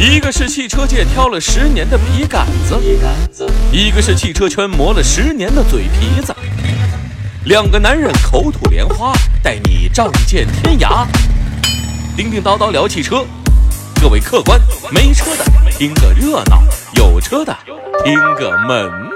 [0.00, 2.78] 一个是汽车界挑了十年的笔杆子，
[3.72, 6.32] 一个是汽车圈磨了十年的嘴皮子。
[7.46, 11.04] 两个男人口吐莲花，带你仗剑天涯。
[12.16, 13.26] 叮叮叨叨聊汽车，
[14.00, 14.60] 各位客官，
[14.92, 15.44] 没车的
[15.76, 16.62] 听个热闹，
[16.94, 17.52] 有车的
[18.04, 19.07] 听个门道。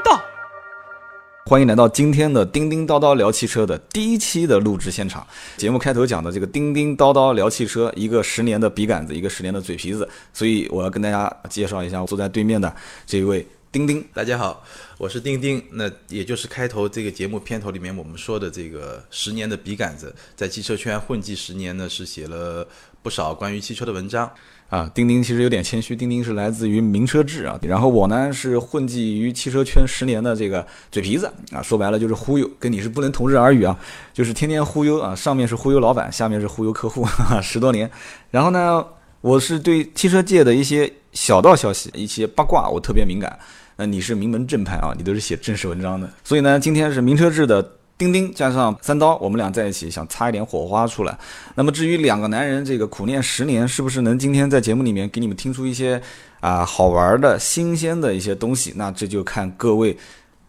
[1.44, 5.26] 欢迎来到今天的叮叮叨叨聊汽车的第一期的录制现场。
[5.56, 12.72] 节目开头讲的这个叮叮叨叨聊汽车，一个十年的笔杆子，一个十年的嘴皮子，所以我要跟大家介绍一下我坐在对面的
[13.04, 14.02] 这一位叮叮。
[14.14, 14.64] 大家好，
[14.98, 22.66] 我是叮叮，那也就是开头这个节目片头里面我们说的这个十年的笔杆子，在汽车圈混迹十年呢，是写了
[23.02, 24.30] 不少关于汽车的文章。
[24.72, 33.78] 啊，丁丁其实有点谦虚，丁丁是来自于名车志啊，然后我呢是混迹于汽车圈十年的这个嘴皮子啊，说白了就是忽悠，跟你是不能同日而语啊，
[34.14, 37.90] 就是天天忽悠啊，上面是忽悠老板，下面是忽悠客户，哈哈，十多年。
[38.30, 38.82] 然后呢，
[39.20, 43.38] 我是对汽车界的一些小道消息、一些八卦，我特别敏感。
[43.76, 47.72] 那你是名门正派啊，你都是写正式文章的，所以呢，今天是名车志的。
[48.02, 51.16] 丁丁加上三刀，我们俩在一起想擦一点火花出来。
[51.54, 56.02] 那么至于两个男人这个苦练十年，是不是能今天在节目里面给你们听出一些
[56.40, 58.72] 啊好玩的新鲜的一些东西？
[58.74, 59.96] 那这就看各位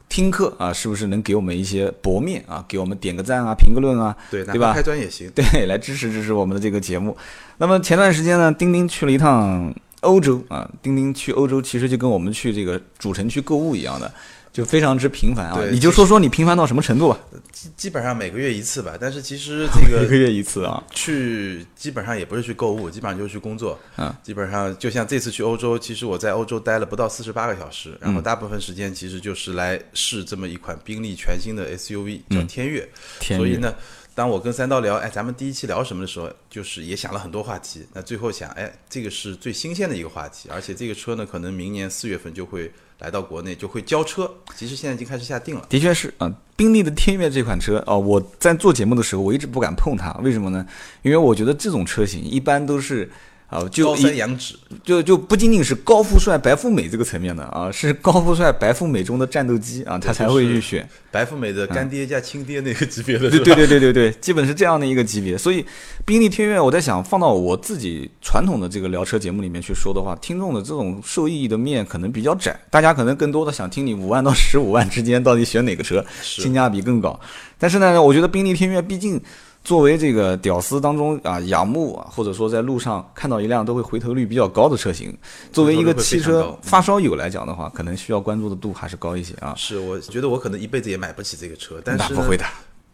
[0.10, 4.74] 听课啊，是不是能给我们一些薄面啊，给我们点个赞啊，评个论啊，对对吧？
[4.74, 7.16] 开端也行，对，来支持支持我们的这个节目。
[7.60, 14.12] 那么前段时间呢，丁丁去了一趟欧洲啊，丁丁去欧洲其实就跟我们去这个主城区购物一样的。
[14.54, 15.60] 就非常之频繁啊！
[15.72, 17.20] 你就说说你频繁到什么程度吧？
[17.52, 18.96] 基基本上每个月一次吧。
[19.02, 23.80] 但是其实这个一个月一次啊，去基本上也不是去购物，基本上就是去工作。
[23.98, 32.88] 嗯，基本上就像这次去欧洲，其实我在欧洲待了不到四十八个小时，然后大部分时间其实就是来试这么一款宾利全新的 SUV，叫天悦。
[33.22, 33.74] 所以呢，
[34.16, 37.86] 当我跟三刀聊，哎，咱们第一期聊什么的时候，就是也想了很多话题。
[37.94, 42.72] 那最后想，哎，这个是最新鲜的一个话题，而且这个车呢，可能明年四月份就会。
[43.00, 45.66] 来到国内就会交车，其实现在已经开始下定了。
[45.68, 50.66] 的确是啊，宾利的天悦这款车哦，我在做节目的时候我一直不敢碰它，为什么呢？
[51.02, 53.10] 因为我觉得这种车型一般都是。
[53.54, 65.38] 啊，就高山仰止，就就不仅仅是高富帅、白富美这个层面的啊，是高富帅、白富美中的战斗机啊，他才会去选白富美的干爹加亲爹那个级别的，对对对对对对，基本是这样的一个级别。
[65.38, 65.64] 所以，
[66.04, 77.20] 宾利天悦，我在想放到我自己传统的这个聊车节目里面去说的话，听众的这种受益的面可能比较窄，大家可能更多的想听你五万到十五万之间到底选哪个车，性价比更高。
[77.60, 79.22] 但是呢，我觉得宾利天悦毕竟。
[79.64, 85.16] 作为这个屌丝当中啊，仰慕啊，或者说在路上看到一辆都会回头率比较高的车型，
[85.52, 89.54] 作为一个汽车发烧友来讲的话，可能需要关注的度还是高一些啊。
[89.56, 92.44] 是，我觉得我可能一辈子也买不起这个车，但是不会的。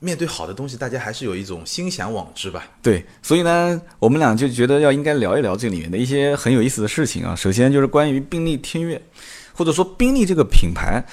[0.02, 2.66] 面对好的东西，大家还是有一种心向往之吧。
[2.81, 7.36] 对，所以呢，我们俩就觉得要应该聊一聊这里面的一些很有意思的事情啊。
[7.36, 9.01] 首先就是关于宾利天越，
[9.53, 11.03] 或者说宾利这个品牌，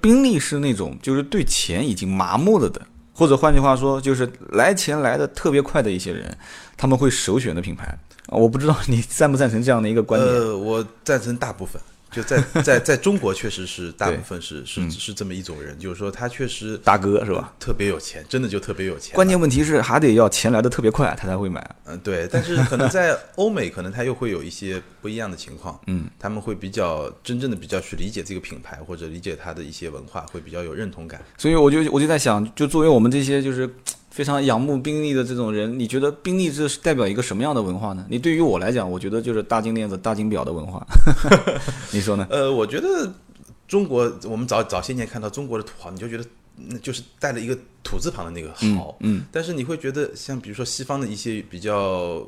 [0.00, 2.80] 宾利是那种就是对钱已经麻木了的。
[3.20, 6.34] 或者换句话说，就是来钱来的特别快的一些人，
[6.74, 7.98] 他们会首选的品牌。
[8.28, 10.32] 我不知道你赞不赞成这样的一个观点？
[10.34, 11.78] 呃，我赞成大部分。
[12.10, 17.52] 就在在在中国，确实是大部分是是是这么一种人，就是说他确实大哥是吧？
[17.58, 19.14] 特别有钱，真的就特别有钱。
[19.14, 21.76] 关键问题是还得要钱来的特别快，他才会买。
[21.84, 22.28] 嗯，对。
[22.30, 25.80] 但是可能在欧美，可能他又会有一些不一样的情况。
[25.86, 31.22] 嗯，他们会比较真正的比较去理解这个品牌，或者理解他的一些文化，会比较有认同感。
[31.38, 33.72] 所以我就我就在想，就作为我们这些就是。
[34.10, 38.04] 非常仰慕宾利的这种人，你觉得宾利这是代表一个什么样的文化呢？
[38.08, 40.86] 你对于我来讲，我觉得就是大金链子、大金表的文化。
[41.92, 42.26] 你说呢？
[42.30, 43.12] 呃，我觉得
[43.66, 46.24] 中国，我们早早些年看到中国的土豪，你就觉得
[46.56, 48.96] 那就是带了一个土字旁的那个豪。
[49.00, 49.22] 嗯。
[49.32, 52.26] 但是你会觉得，像比如说西方的一些比较。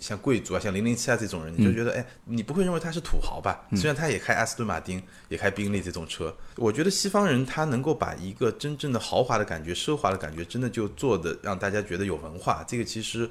[0.00, 3.64] 像贵族啊，像零零七啊这种人，你就觉得，哎，你不会认为他是土豪吧？
[3.76, 12.64] 虽然他也开阿斯顿马丁，也开宾利这种车，我觉得西方人他能够把一个真正的豪华的感觉、奢华的感觉，真的就做的让大家觉得有文化。
[12.66, 13.28] 这个其实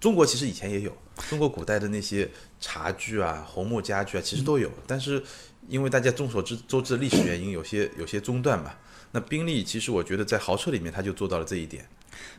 [0.00, 0.96] 中国其实以前也有，
[1.28, 2.28] 中国古代的那些
[2.60, 4.70] 茶具啊、红木家具啊，其实都有。
[4.86, 5.22] 但是
[5.68, 8.72] 因为大家众所周周知的历史原因，有些有些中断嘛。
[9.12, 11.86] 那宾利其实我觉得在豪车里面，他就做到了这一点。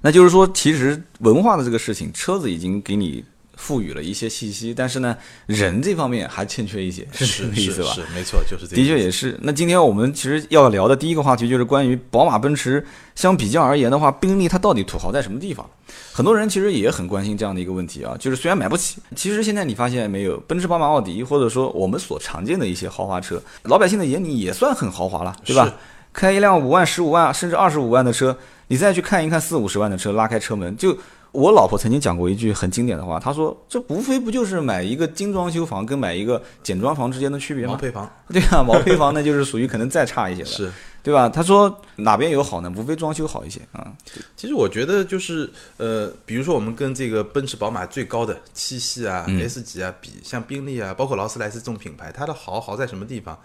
[0.02, 3.24] 那就是说，其实文化的这个事情，车子已经给你。
[3.58, 7.92] 赋予了一些信息，但是呢，人这方面还欠缺一些，是这个意思吧？
[7.94, 8.76] 是没错，就是这。
[8.76, 9.38] 的确也是。
[9.42, 12.86] 那今天我们其实要聊的第一个话题就是关于宝马、奔驰
[13.16, 15.70] 相比较而言的话，宾利它到底土豪在什么地方？
[16.12, 18.16] 很多人其实也很关心这样的一个问题啊。
[18.20, 25.74] 就是虽然买不起，其实现在你发现没有，奔驰、宝马、奥迪，或者说我们所常见的一些豪华车，老百姓的眼里也算很豪华了，对吧？
[26.14, 28.38] 开一辆五万、十五万甚至二十五万的车，
[28.68, 30.98] 你再去看一看四五十万的车，拉开车门就。
[31.36, 37.74] 我老婆曾经讲过一句很经典的话，她说：“这无非不就是买一个精装修房跟买一个简装房之间的区别吗？
[37.74, 40.72] 毛坯房 对啊，毛坯房那就是属于可能再差一些的，是。
[41.04, 41.30] 对吧？
[41.30, 42.74] 她说哪边有好呢？
[42.76, 43.94] 无非装修好一些啊。
[44.36, 45.48] 其实我觉得就是
[45.78, 53.38] 呃，比如说我们跟这个奔驰、宝马最高的七系啊、S 级啊比，像宾利啊，包括劳斯莱斯这种品牌，它的好好在什么地方？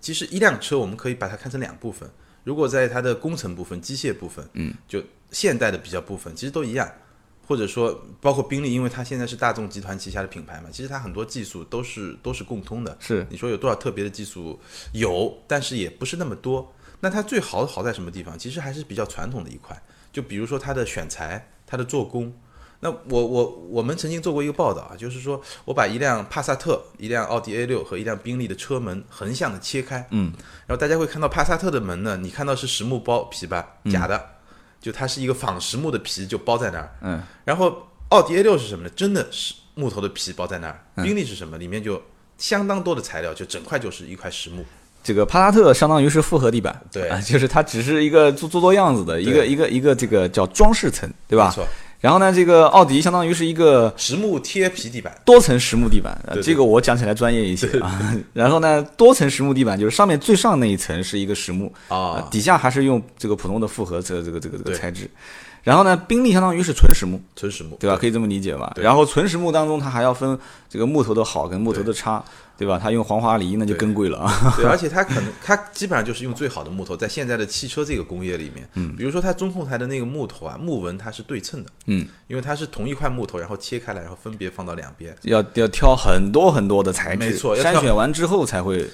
[0.00, 2.08] 其实一辆车我们可以把它看成两部分。
[2.42, 6.88] 如果在它的工程部分、机械部分，嗯，就现代的比较部分，其实都一样。
[7.46, 12.96] 或者说，包括宾利，因为它现在是大众集团旗下的品牌嘛，其实它很多技术都是都是共通的。
[13.00, 14.58] 是你说有多少特别的技术？
[14.92, 16.74] 有，但是也不是那么多。
[16.98, 18.38] 那它最好好在什么地方？
[18.38, 19.80] 其实还是比较传统的一块，
[20.12, 22.32] 就比如说它的选材、它的做工。
[22.78, 30.30] 那我我我们曾经做过一个报道啊，就是说我把一辆帕萨特、一辆奥迪 A 六和一辆宾利的车门横向的切开，嗯，
[30.66, 34.22] 然后大家会看到帕萨特的门呢，你看到是实木包皮吧，假的，
[34.80, 38.90] 就它是一个仿实木的皮就包在那儿，嗯，然后奥迪 A 六是什么呢？
[38.94, 41.58] 真的是木头的皮包在那儿，宾利是什么？
[41.58, 42.00] 里面就
[42.38, 44.64] 相当多的材料，就整块就是一块实木。
[45.02, 51.54] 这个帕萨特相当于是复合地板，对啊，就是它只是一个做做做样子的一个一个一个这个叫装饰层，对吧没？
[51.54, 51.68] 错，
[52.00, 55.12] 然后呢，这个奥迪相当于是一个实木贴皮地板。
[55.24, 58.14] 多层实木地板，这个我讲起来专业一些啊。
[58.32, 65.10] 然后呢，多层实木地板就是上面最上那一层是一个实木啊呃底下还是用这个普通的复合这个这个这个这个材质。
[65.62, 67.96] 然后呢，宾利相当于是纯实木，纯实木，对吧？
[67.96, 68.72] 可以这么理解吧？
[68.76, 70.38] 然后纯实木当中，它还要分
[70.68, 72.24] 这个木头的好跟木头的差，
[72.56, 72.78] 对吧？
[72.82, 74.54] 他用黄花梨那就更贵了啊。
[74.56, 88.88] 对，而且它可能 它基本上就是用最好的木头，在现在的汽车这个工业里面，嗯，比如说它中控台的那个木头啊，木纹它是对称的，嗯，因为它是同一块木头，然后切开来，然后分别放到两边，要要挑很多很多的材质，没错筛选完之后才会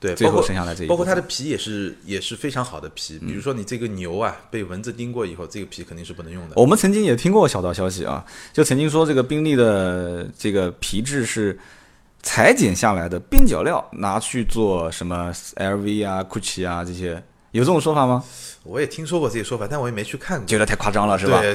[0.00, 11.58] 对，最后包括剩下来这一包括它的皮也是也是非常好的皮，比如说你这个牛啊被蚊子叮过以后，这个皮肯定是不能用的，我们曾经也听过小道消息啊，就曾经说这个宾利的这个皮质是
[12.30, 17.22] 裁剪下来的边角料，拿去做什么 LV 啊、GUCCI 啊这些，
[17.52, 18.22] 有这种说法吗？
[18.64, 20.46] 我也听说过这些说法，但我也没去看过。
[20.46, 21.40] 觉得太夸张了，是吧？
[21.40, 21.54] 对，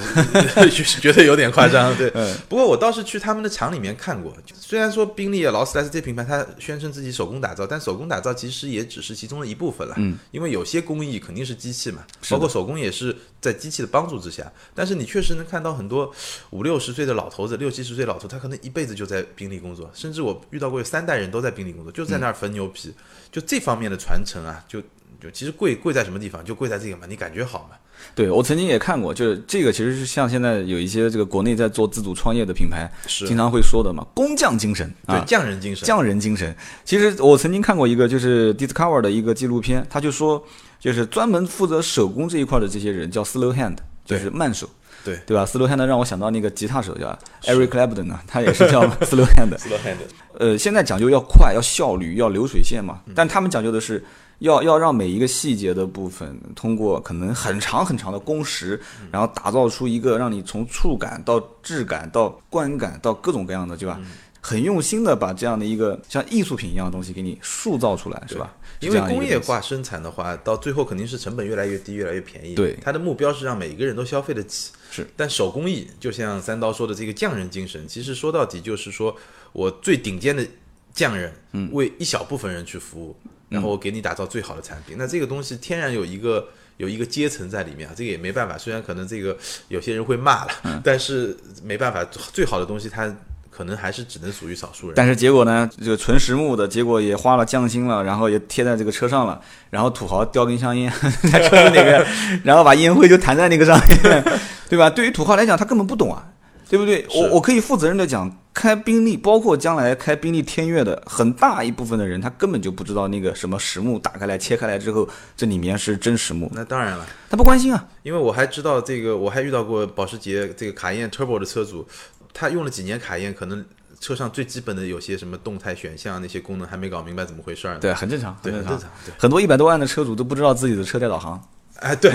[0.69, 1.93] 就是觉得有点夸张。
[1.97, 4.33] 对，嗯不过我倒是去他们的厂里面看过。
[4.55, 9.93] 虽然说宾利啊、劳斯莱斯这品牌它宣称自己手工打造，但手工打造其实也只是其中的一部分了。
[9.97, 14.51] 嗯，因为有些工艺肯定是机器嘛，包括手工也是在机器的帮助之下。
[14.73, 16.11] 但是你确实能看到很多
[16.49, 22.91] 五六十岁的老头子、六七十岁老头，他可能一辈子就在宾利工作，甚至我遇到过有三代人都在宾利工作，就在那儿缝牛皮。
[23.31, 24.81] 就这方面的传承啊，就
[25.21, 26.43] 就其实贵贵在什么地方？
[26.43, 27.77] 就贵在这个嘛，你感觉好嘛？
[28.15, 35.85] 对我曾经也看过，就是这个其实是像现在有一些这个国内在做自主创业的品牌，是经常会说的嘛，工匠精神对啊，匠人精神。
[35.85, 36.53] 匠人精神。
[36.83, 40.43] 其实我曾经看过一个就是 Discover 的一个纪录片，他就说，
[40.79, 44.69] 就是专门负责手工这一块的这些人叫 slow hand，就是慢手。
[45.03, 49.55] 对对吧？slow hand 让我想到那个吉他手叫 Eric Clapton 啊，他也是叫 slow hand。
[49.57, 49.97] slow hand
[50.39, 54.03] 呃，现在讲究要快、要效率、要流水线嘛，嗯但他们讲究的是
[54.39, 63.97] 要要让每一个细节的部分通过可能很长很长的工时，嗯然后打造出一个让你从触感到质感到观感到各种各样的，对吧？
[63.99, 64.07] 嗯
[64.45, 68.53] 很用心的把这样的一个像艺术品一样的东西给你塑造出来，是吧？
[68.81, 72.53] 因为工业化生产的话，到最后肯定是成本越来越低，越来越便宜。
[72.53, 74.73] 对它的目标是让每一个人都消费得起。
[74.93, 79.15] 是，但手工艺就像三刀说的这个匠人精神，其实说到底就是说
[79.51, 80.45] 我最顶尖的
[80.93, 83.15] 匠人，嗯为一小部分人去服务，
[83.49, 84.95] 然后我给你打造最好的产品。
[84.97, 86.47] 那这个东西天然有一个。
[86.77, 88.57] 有一个阶层在里面啊，这个也没办法。
[88.57, 93.15] 虽然可能这个有些人会骂了，嗯但是没办法，最好的东西它
[93.55, 94.95] 可能还是只能属于少数人。
[94.95, 100.91] 但是结果呢，这个纯实木的结果也花了匠心了，然后也贴在这个车上了，然后土豪叼根香烟
[101.31, 102.05] 在车子里面，
[102.43, 104.23] 然后把烟灰就弹在那个上面，
[104.67, 104.89] 对吧？
[104.89, 106.27] 对于土豪来讲，他根本不懂啊，
[106.67, 107.05] 对不对？
[107.13, 115.07] 我我可以负责任的讲，开宾利，包括将来开宾利天越的很大一部分的人，他根本就不知道那个什么实木打开来切开来之后，
[115.37, 117.85] 这里面是真实木，那当然了，他不关心啊。
[118.03, 121.87] 因为我还知道这个，我还遇到过保时捷这个卡宴 Turbo 的车主，
[122.33, 123.63] 他用了几年卡宴，可能
[123.99, 127.79] 车上最基本的有些什么动态选项那些功能还没搞明白怎么回事儿呢。
[127.79, 128.89] 对，很正常，对，很很正常。
[129.05, 131.41] 对，很多一百多万的车主都不知道自己的车带导航，
[131.79, 132.11] 哎，对，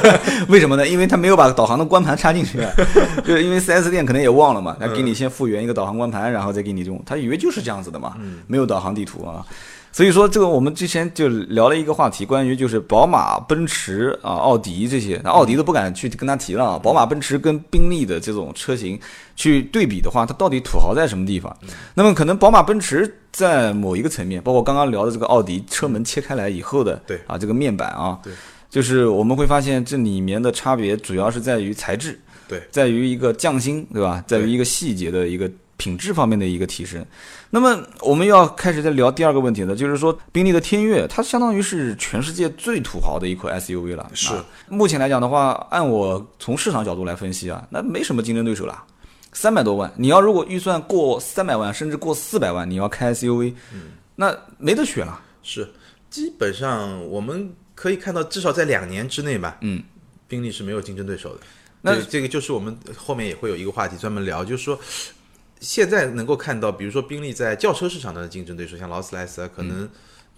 [0.48, 0.86] 为什么呢？
[0.86, 2.58] 因为他没有把导航的光盘插进去，
[3.24, 9.46] 就是因为 4S 店可能也忘了嘛，他给你先复原一个导航光盘，然后再给你用，他以为就是这样子的嘛，没有导航地图啊。
[9.92, 16.78] 所以说，这个我们之前就聊了一个话题，关于就是宝马、奔驰啊、奥迪这些，那奥迪都不敢去跟他提了啊。
[16.78, 18.98] 宝马、奔驰跟宾利的这种车型
[19.34, 21.54] 去对比的话，它到底土豪在什么地方？
[21.94, 28.32] 那么可能宝马、奔驰在某一个层面，包括刚刚聊的这个奥迪车门切开来以后的，对啊这个面板啊，对，
[28.70, 32.18] 就是我们会发现这里面的差别主要是在于材质。
[32.48, 34.24] 对在于一个匠心，对吧？
[34.26, 37.04] 在于一个细节的一个品质方面的一个提升。
[37.52, 44.08] 那么我们要开始在聊第二个问题了，就是说宾利的天越，它相当于是全世界最土豪的一款 SUV 了。
[44.14, 48.84] 是啊目前来讲的话，按我从市场角度来分析啊，那没什么竞争对手了。
[49.32, 53.52] 三百多万，你要如果预算过三百万，甚至过四百万，你要开 SUV，、
[54.14, 55.20] 那没得选了。
[55.42, 55.68] 是，
[56.08, 59.82] 基本上我们可以看到，至少在两年之内吧，嗯，
[60.28, 61.40] 宾利是没有竞争对手的。
[61.82, 64.78] 那这个就是我们后面也会有一个话题专门聊，就是说。
[65.60, 69.88] 现在能够看到，比如说宾利在轿车市场的竞争对手，像劳斯莱斯啊，可能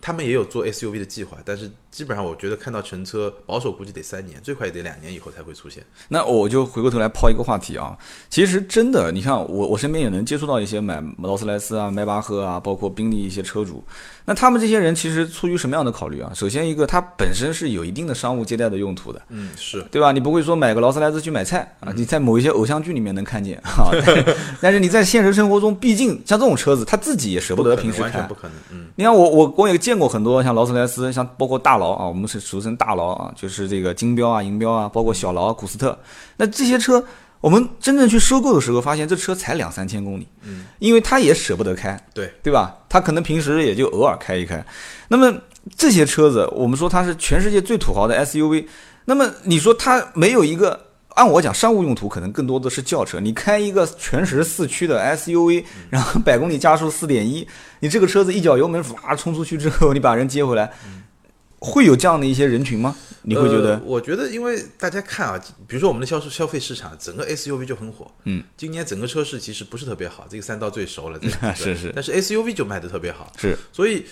[0.02, 5.84] 他们也有做 SUV 的计划，但是基本上我觉得看到成车，保守估计得三年，最快也得两年以后才会出现。
[6.08, 7.96] 那我就回过头来抛一个话题啊，
[8.28, 13.84] 其实真的，你看我我身边也能接触到一些买劳斯莱斯啊、迈巴赫啊，包括宾利一些车主，
[14.24, 16.32] 那他们这些人其实出于什么样的考虑啊？
[16.34, 20.10] 首先一个，它本身是有一定的商务接待的用途的，嗯，是对吧？
[20.10, 23.92] 你不会说买个劳斯莱斯去买菜啊，你在某一些偶像剧里面能看见啊，
[24.60, 28.34] 但是你在现实生活中，毕竟像这种车子，他自己也舍不得平时开完全不。
[28.34, 28.56] 可能。
[28.72, 35.98] 嗯，你看我我我也见过很多像劳斯莱斯，像包括大劳啊，我们是俗称大劳啊，就是这个金标啊、银标啊，包括小劳、古斯特。
[36.36, 37.02] 那这些车，
[37.40, 42.76] 我们真正去收购的时候，发现这车才两三千公里，嗯，因为他也舍不得开，对，对吧？
[42.88, 44.64] 他可能平时也就偶尔开一开。
[45.08, 45.32] 那么
[45.76, 48.66] 这些车子，我们说它是全世界最土豪的 SUV，
[49.04, 50.91] 那么你说它没有一个。
[51.14, 53.20] 按我讲，商务用途可能更多的是轿车。
[53.20, 57.46] 你开一个全时四驱的 SUV，然后百公里加速四点一，
[57.80, 60.72] 你这个车子一脚油门哇冲出去之后，你把人接回来，
[61.58, 62.96] 会有这样的一些人群吗？
[63.24, 63.82] 你会觉得呃？
[63.84, 68.10] 我觉得，因为大家看啊，比如说我们的销售消费市场，整个 SUV 就很火。
[68.24, 74.04] 嗯，今年整个车市其实不是特别好，这个三道最熟了，这个 是是但是 SUV 就卖的特别好，是所以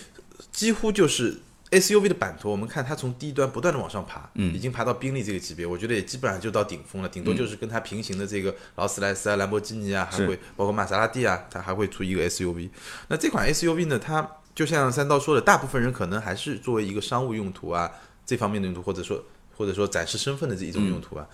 [0.51, 1.37] 几乎就是
[1.71, 12.69] SUV 的版图，我们看它从低端不断的往上爬，嗯已经爬到宾利这个级别，我觉得也基本上就到顶峰了，顶多就是跟它平行的这个劳斯莱斯啊、兰博基尼啊，还会包括玛莎拉蒂啊，它还会出一个 SUV。
[13.07, 17.89] 那这款 SUV 呢，它就像三刀说的，大部分人可能还是作为一个商务用途啊
[18.25, 19.23] 这方面的用途，或者说
[19.55, 21.25] 或者说展示身份的这一种用途啊。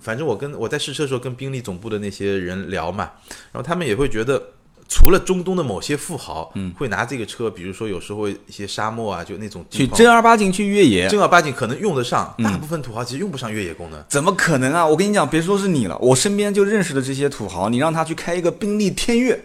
[0.00, 3.12] 反正我跟我在试车的时候跟宾利总部的那些人聊嘛，
[3.52, 4.54] 然后他们也会觉得。
[4.88, 14.02] 除了中东的某些富豪，嗯，会拿这个车，比如说有时候一些沙漠啊，就那种去正儿八经去越野，正儿八经可能用得上，大部分土豪其实用不上越野功能。
[14.08, 14.86] 怎么可能啊？
[14.86, 19.38] 我跟你讲，别说是你了，我身边就认识的这些土豪，你让他去开一个宾利天越，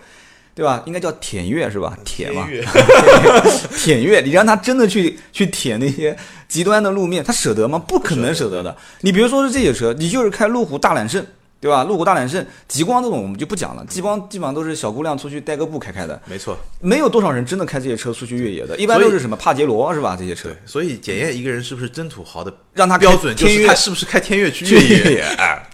[0.56, 0.82] 对吧？
[0.86, 1.98] 应该叫舔越是吧？
[2.06, 2.64] 舔嘛，越
[3.78, 6.16] 舔越，你让他真的去去舔那些
[6.48, 7.78] 极端的路面，他舍得吗？
[7.78, 8.74] 不可能舍得的。
[9.02, 11.26] 你别说是这些车，你就是开路虎大揽胜。
[11.64, 11.86] 对吧？
[11.86, 20.18] 路虎大揽胜、极光这种我们就不讲了，极光基本上都是小姑娘出去带个步开开的，没错，没有多少人真的开这些车出去越野的，一般都是什么帕杰罗是吧？
[20.20, 25.04] 这些车对，所以检验一个人是不是真土豪的让他标准就是他是不是开天越去去越野。
[25.04, 25.66] 越野，哎，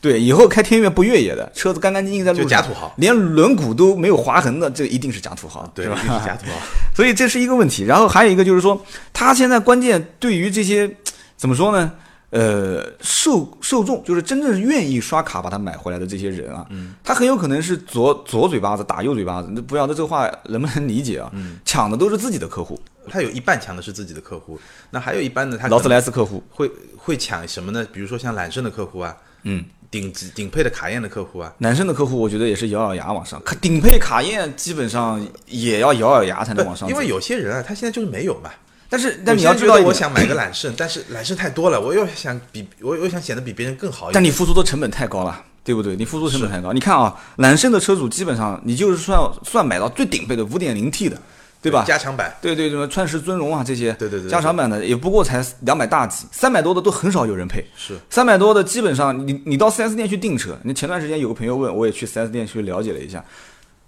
[0.00, 5.96] 对，以后开天越不越野的车子干干净净在路上，就假土豪连轮毂都没有划痕的，这一定是假土豪，对，是吧？
[6.02, 6.52] 一定是假土豪。
[6.92, 7.84] 所以这是一个问题。
[7.84, 10.90] 然后还有一个就是说，他现在关键对于这些
[11.36, 11.92] 怎么说呢？
[12.38, 21.30] 呃，受受众就是真正愿意刷卡把它买回来的这些人啊，嗯他很有可能是左左嘴巴子打右嘴巴子，那不晓得这个话能不能理解啊？
[21.32, 22.78] 嗯抢的都是自己的客户，
[23.08, 27.86] 他有一半抢的是自己的客户，那还有一半呢，他劳斯莱斯客户，会会抢什么呢？
[27.90, 38.50] 比如说像揽胜的客户啊，嗯，顶级顶配的卡宴的客户啊，男生的客户我觉得也是咬咬牙往上，卡顶配卡宴基本上也要咬咬牙才能往上，因为有些人啊，他现在就是没有嘛。
[38.88, 44.14] 但是但你要知道我，想买个揽胜，但是揽胜太多了，我又想比我又想显得比别人更好一点。
[44.14, 45.96] 但你付出的成本太高了，对不对？
[45.96, 46.72] 你付出成本太高。
[46.72, 51.20] 你看啊，揽胜的车主基本上你就是算算买到最顶配的五点零 T 的，
[51.60, 51.84] 对吧？
[51.86, 57.64] 加强版，对对，什么川石尊荣啊这些，对对对对加长版的也不过才两百大几，三百多的都很少有人配。
[57.76, 63.24] 是三百多的基本上你你到四 S 店去订车，你前段时间有个朋友问，我也去四 S 店去了解了一下，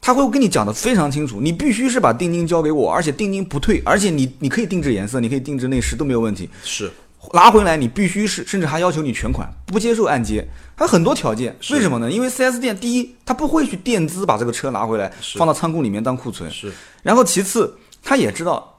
[0.09, 6.49] 他会跟你讲的非常清楚，你必须是把定金交给我，而且定金不退，而且你你可以定制颜色，你可以定制内饰都没有问题。
[6.65, 6.91] 是
[7.35, 11.55] 拿回来你必须是，甚至还要求你全款，不接受按揭，还有很多条件。
[11.73, 12.11] 为什么呢？
[12.11, 16.73] 因为 4S 店第一，他不会去垫资把这个车拿回来放到仓库里面当库存，是，
[17.03, 18.78] 然后其次，他也知道，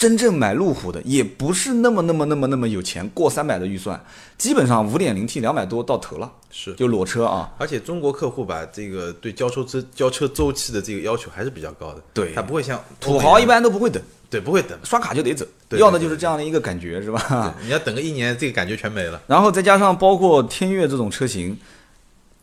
[0.00, 4.02] 真正买路虎的也不是那么那么那么那么有钱，过三百的预算，
[4.38, 7.52] 基本上五点零 T 两百多到头了，是就裸车啊。
[7.58, 12.02] 而且中国客户吧，这个对交车周交车周期的这个要求还是比较高的。
[12.14, 17.54] 对他不会像土豪一般般都不会等，对不会等，刷卡就得走，对要的就是这样的一个感觉，是吧？
[17.60, 19.20] 你要等个一年，这个感觉全没了。
[19.26, 21.58] 然后再加上包括天越这种车型，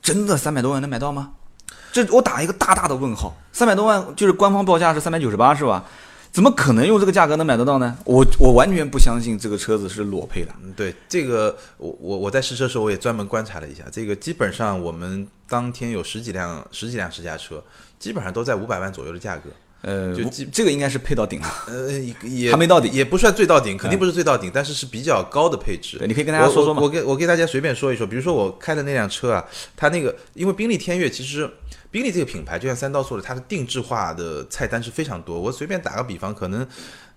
[0.03, 1.31] 真的三百多万能买到吗？
[1.91, 3.35] 这我打一个大大的问号。
[3.51, 5.83] 三百多万就是官方报价是三百九十八是吧？
[6.37, 7.97] 怎么可能用这个价格能买得到呢？
[8.05, 10.53] 我我完全不相信这个车子是裸配的。
[10.63, 17.63] 嗯，对这个，我我我在试车的时候我也专门观察了一下，这个基本上我们当天有十几辆十几辆试驾车，
[17.97, 19.49] 基本上都在五百万左右的价格。
[19.81, 21.51] 呃，就我这个应该是配到顶了。
[21.69, 21.91] 呃，
[22.21, 25.97] 也还没到顶也不算最到顶，肯定不是最到顶，但是是比较高的配置。
[26.07, 29.43] 你可以跟大家说说嘛我给我给大家随便说一说，比如说我开的那辆车啊，
[29.75, 31.49] 它那个因为宾利天越其实
[31.91, 35.39] 宾利这个品牌，就像三刀说的，它的定制化的菜单是非常多。
[35.39, 36.67] 我随便打个比方，可能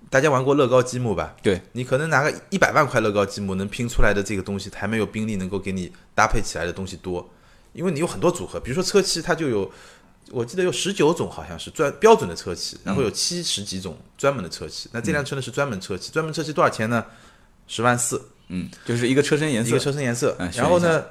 [0.09, 1.35] 大家玩过乐高积木吧？
[1.43, 7.29] 对你可能拿个一百万块乐高积木，能拼出来的这个东西，还没有宾利能够给你搭配起来的东西多，
[7.73, 9.71] 因为你有很多组合，比如说车漆，它就有。
[10.33, 14.89] 我记得有十九种，好像是专标准的车漆，然后有七十几种专门的车漆。
[14.93, 17.05] 那这辆车呢是专门车漆，专门车漆多少钱呢？
[17.67, 19.79] 十万四，嗯，就是一个车身颜色一个。
[19.81, 20.49] 车身颜色嗯。
[20.55, 21.05] 然后呢，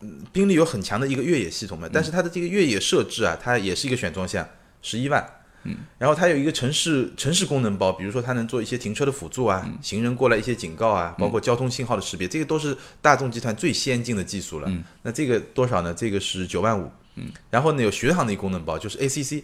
[0.00, 4.48] 嗯宾利有很强的一个越野系统嘛，但是它的这个越野设置啊，它也是一个选装项，
[4.82, 5.24] 十一万。
[5.64, 14.68] 嗯，然后它有一个城市城市功能包，比如说它能做一些停车的辅助啊，行人过来一些警告啊，包括交通信号的识别，这个都是大众集团最先进的技术了。
[14.70, 15.92] 嗯，那这个多少呢？
[15.92, 16.90] 这个是九万五。
[17.16, 19.42] 嗯，然后呢有巡航的一个功能包，就是 ACC。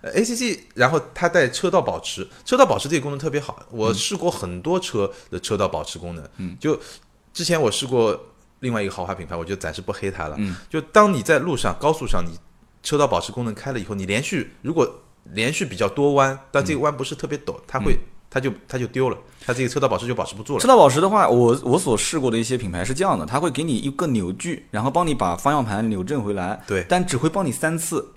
[0.00, 3.64] 呃，ACC，然后它带车道保持，车道保持这个功能特别好。
[3.70, 6.78] 我试过很多车的车道保持功能，嗯，就
[7.32, 8.20] 之前我试过
[8.64, 10.34] 另外一个豪华品牌，我就暂时不黑它了。
[10.38, 12.36] 嗯，就当你在路上高速上，你
[12.82, 14.88] 车道保持功能开了以后，你连续如果
[15.32, 17.96] 连续比较多弯，但这个弯不是特别陡，它会
[18.30, 19.16] 它就它就丢了，
[19.46, 20.66] 它这个车道保持就保持不住了车。
[20.66, 26.60] 道保持的话，我我所试过的一些品牌是这样的，它会给你一个扭矩，然后帮你把方向盘扭正回来。
[26.66, 28.12] 对但只会帮你三次，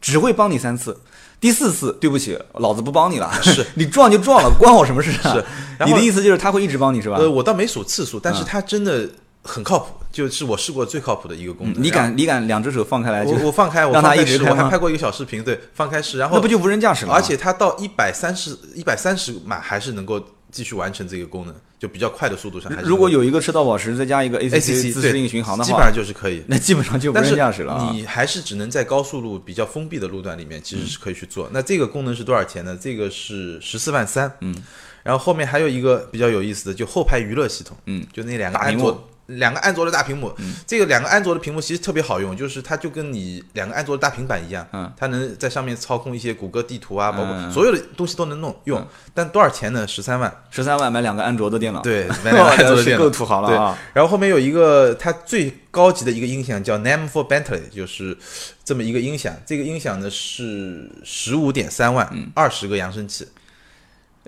[0.00, 1.00] 只会帮你三次。
[1.40, 3.30] 第四次，对不起，老子不帮你了。
[3.42, 5.34] 是 你撞就撞了，关我什么事啊？
[5.34, 5.44] 是
[5.84, 7.16] 你的意思就是他会一直帮你是吧？
[7.18, 9.10] 呃，我倒没数次数，但是嗯它真的
[9.44, 11.82] 很靠谱，就是我试过最靠谱的一个功能。
[11.82, 17.14] 你敢你敢两只手放开来就我我放开，我让它放开试一直开我还拍过一个小视频，对，放开试，然后那不就无人驾驶了吗？
[17.14, 20.20] 而且它到一百三十一百三十码还是能够
[20.50, 22.88] 继续完成这个功能，就比较快的速度上还是。
[22.88, 26.42] 如果有一个车道保持再加一个 ACC 自适应巡航的话，基本上就是可以。
[26.46, 27.90] 那基本上就无人驾驶了啊。
[27.92, 31.50] 你还是只能在高速路比较封闭的路段里面，其实是可以去做。
[31.52, 32.78] 那这个功能是多少钱呢？
[32.80, 34.32] 这个是十四万三。
[34.40, 34.54] 嗯，
[35.02, 37.76] 然后后面还有一个比较有意思的，就后排娱乐系统。
[37.86, 39.08] 嗯，就那两个安卓。
[39.26, 40.30] 两个安卓的大屏幕，
[40.66, 48.86] 这个两个安卓的屏幕其实特别好用，就是它就跟你两个安卓的大平板一样，嗯它能在上面操控一些谷歌地图啊，包括嗯所有的东西都能弄用。
[49.14, 49.86] 但多少钱呢？
[49.88, 50.30] 十三万。
[50.50, 53.78] 十三万买两个安卓的电脑，对，买两个安卓的电脑够土豪了啊！
[53.92, 58.16] 然后后面有一个它最高级的一个音响叫 Name for Bentley，就是
[58.64, 59.34] 这么一个音响。
[59.46, 63.26] 这个音响呢是十五点三万，嗯二十个扬声器。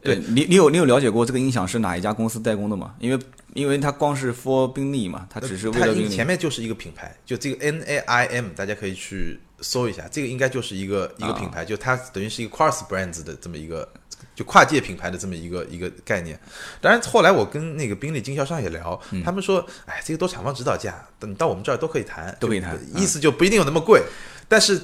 [0.03, 2.95] 对你，你有你有了解过这个音响是哪一家公司代工的吗？
[2.99, 3.19] 因为
[3.57, 13.89] 因为它光是 for 宾利嘛，它只是为它应了宾利前面就是一个品牌，就这个 N A I M，大家可以去搜一下，这个应该就是一个一个品牌，就它等于是一个 cross brands 的这么一个。
[14.35, 16.39] 就跨界品牌的这么一个一个概念，
[16.81, 19.23] 当然后来我跟那个宾利经销商也聊，嗯。
[19.23, 24.03] 他们说，哎，这个都厂方指导价，等到我们这儿都可以谈，都可以谈意思就不一定有那么贵，
[24.47, 24.79] 但是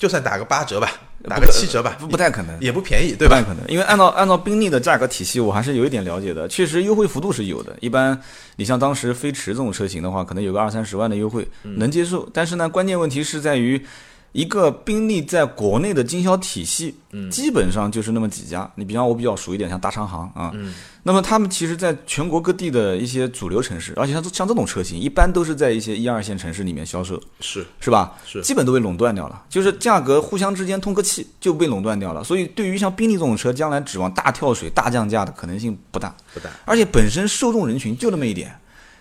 [0.00, 0.90] 就算打个八折吧，
[1.28, 2.58] 打个七折吧，不不太可能。
[2.58, 3.36] 也不便宜，对吧？
[3.36, 6.48] 不太可能，因为按照按照宾利的价格体系，我还是有一点了解的。
[6.48, 8.18] 确实优惠幅度是有的，一般
[8.56, 12.26] 你像当时飞驰这种车型的话，可能有个二三十万的优惠嗯能接受。
[12.32, 13.78] 但是呢，关键问题是在于
[14.32, 18.70] 一个宾利在国内的经销体系，嗯基本上就是那么几家。
[18.76, 20.52] 你比方我比较熟一点，像大昌行啊，
[21.02, 27.20] 那么他们其实在全国各地的一些主流城市，而且像像这种车型，一般都是在一些一二线城市里面销售。
[27.40, 28.12] 是是吧？
[28.24, 32.22] 是基本都被垄断掉了，就是价格互相之间通个气就被垄断掉了。
[32.22, 36.50] 所以对于像宾利这种车，将来指望大跳水、大降价的可能性不大，不大。
[36.64, 38.54] 而且本身受众人群就那么一点，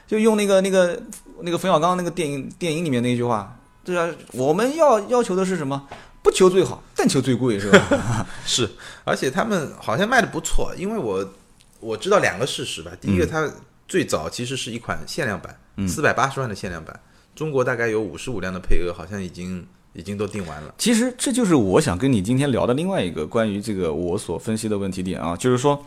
[0.08, 1.00] 就用那个那个
[1.42, 5.88] 那个冯小刚那个电影电影里面那句话，对啊，我们要要求的是什么？
[6.22, 8.28] 不求最好，但求最贵，是吧？
[8.46, 8.70] 是，
[9.06, 11.34] 而且他们好像卖的不错，因为我
[11.80, 12.92] 我知道两个事实吧。
[13.00, 13.50] 第一个，它
[13.88, 17.00] 最早其实是一款限量版，四百八十万的限量版，
[17.34, 20.76] 中国大概有五十五辆的配额，好像已经已经都定完了。
[20.78, 25.84] 其实这就是我想跟你今天聊的另外一个关于这个我所分析的问题点啊，就是说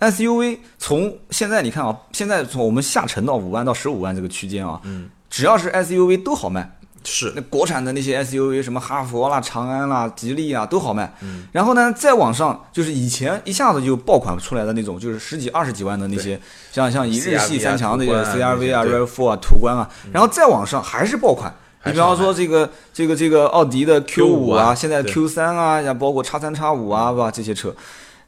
[0.00, 6.77] SUV 从现在你看啊，现在从我们下沉到五万到十五万这个区间啊，嗯，只要是 SUV 都好卖。
[7.04, 11.12] 是那国产的那些 SUV，什么哈佛啦、长安啦、吉利啊，都好卖。
[11.22, 16.40] 嗯，然后呢，再往上就是以前一下子就爆款出来的那种，就是十几、二十几万的那些，
[16.72, 21.54] 像像一日系啊三强那个途观啊 CRV 啊、那些对 RAV4 啊、途观啊，然后再往上还是爆款。
[21.84, 27.74] 你比方说这个这个这个奥迪的 Q 五 Q5 啊，啊现在 Q 三啊，呀，包括叉三叉五啊，吧这些车。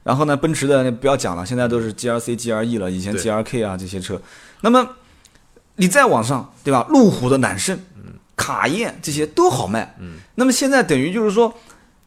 [0.02, 4.18] 然后呢，奔驰的那不要讲了，现在都是 GLC、GLE 了，以前 GRK 啊这些车。
[4.62, 4.88] 那么
[5.76, 6.86] 你再往上，对吧？
[6.88, 7.78] 路虎的揽胜、
[8.40, 9.94] 卡宴这些都好卖。
[10.00, 11.52] 嗯，那么现在等于就是说，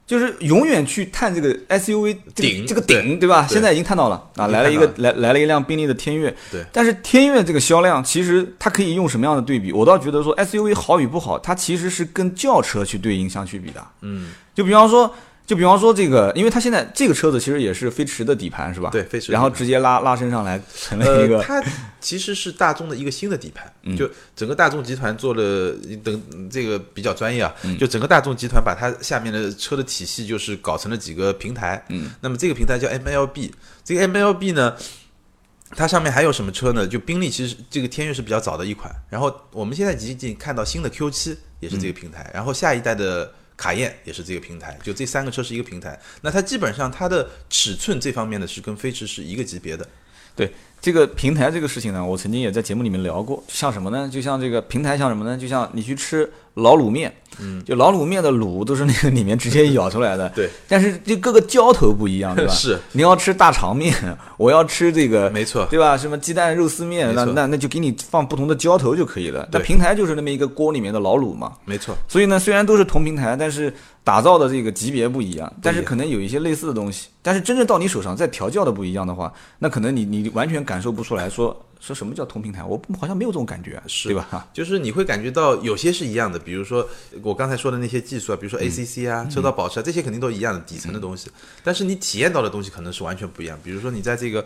[0.07, 3.45] 就是永远去探这个 SUV 这个顶这个顶，对吧？
[3.47, 9.71] 对现在已经探到了啊，来了一个来来了一辆宾利的天越，对但是天越这个销量，其实它可以用什么样的对比？
[9.71, 13.85] 我倒觉得说 SUV 好与不好，它其实是跟轿车去对应相去比的。
[14.01, 15.13] 嗯，就比方说，
[15.45, 18.89] 就比方说这个，因为它现在这个车子其实也是飞驰的底盘，是吧？
[18.91, 21.61] 对飞驰然后直接拉拉升上来，成了一呃，个、它
[21.99, 23.97] 其实是大众的一个新的底盘，嗯。
[23.97, 27.77] 就整个大众集团做了等这个比较专业啊，嗯。
[27.77, 33.51] 就整个大众集团把它下面的车的体系就是搞成了几个平台，嗯，那么这个平台叫 MLB，
[33.83, 34.75] 这个 MLB 呢。
[35.75, 36.85] 它上面还有什么车呢？
[36.85, 45.99] 就宾利其实这个天悦是比较早的一款，然后我们现在仅仅看到新的 Q 七也是这个平台，然后下一代的卡宴也是这个平台，就这三个车是一个平台。
[46.21, 49.87] 那它基本上它的尺寸这方面呢是跟飞驰是一个级别的，
[50.35, 54.09] 对这个平台这个事情呢，我曾经也在节目里面聊过，像什么呢？
[54.11, 55.37] 就像这个平台像什么呢？
[55.37, 62.53] 就像你去吃老卤面，嗯，就老卤面的卤都是那个 里面直接舀出来的，对，但是就各个浇头不一样，对吧？
[62.53, 63.93] 是你要吃大肠面，
[64.37, 65.97] 我要吃这个，没错对吧？
[65.97, 69.47] 什么鸡蛋肉丝面，那那那就给你放不同的浇头就可以了。
[69.51, 71.95] 那平台就是那么一个锅里面的老卤嘛，没错。
[72.07, 77.07] 所以呢，虽然都是同平台，但是打造的这个级别不一样，但是可能有一些类似的东西。
[77.23, 84.47] 但是真正到你手上再调教的不一样的话，那可能你你完全感受不出来说说什么叫同平台，我好像没有这种感觉，是对吧？
[84.53, 86.87] 就是你会感觉到有些是一样的，比如说
[87.21, 91.29] 我刚才说的那些技术啊，比如说嗯 ACC 啊、车道保持啊，这些肯定都一样的底层的东西。
[91.61, 93.59] 但是你体验到的东西可能是完全不一样。
[93.61, 94.45] 比如说你在这个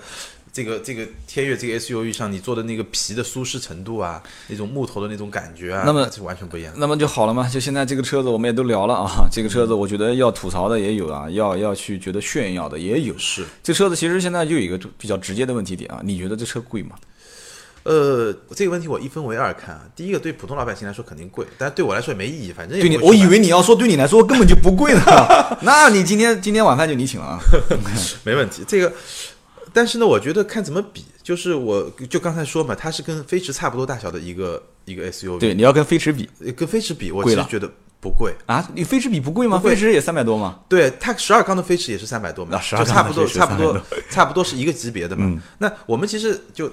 [0.51, 6.73] 这个这个天悦这个 SUV 上，你做的那个皮的舒适程度啊，那种木头的那种感觉啊，那么就完全不一样。
[6.75, 13.15] 那么就好了嘛，就现在这个车子我们也都聊了啊，这个车子我觉得要吐槽的也有啊，要要去觉得炫耀的也有。
[13.19, 16.95] 是，这车子其实现在就有一个比较直接的问题点啊，你觉得这车贵吗？
[17.87, 19.83] 呃，这个问题我一分为二看啊。
[19.95, 25.01] 第一个对普通老百姓来说肯定贵，但是对我来说也没意义，反正也对你，我以为你要说对你来说根本就不贵呢，
[25.63, 27.39] 那你今天今天晚饭就你请了啊。
[28.25, 28.65] 没问题。
[28.67, 28.91] 这个，
[29.71, 37.71] 但是呢，我觉得看怎么比，就是我就刚才说嘛，它是跟飞驰差不多大小的一个一个 SUV，对，你要跟飞驰比呃，跟飞驰比，我其实觉得
[38.01, 38.33] 不贵。
[38.47, 39.59] 啊，你飞驰比不贵吗？
[39.59, 40.59] 贵飞驰也三百多吗。
[40.67, 45.25] 对它十二缸的飞驰也是三百多嘛，啊12就差不多差不多300差不多是一个级别的嘛。
[45.25, 46.69] 嗯那我们其实就